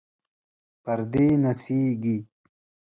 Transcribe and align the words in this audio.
پردې 0.83 1.25
نڅیږي 1.43 2.17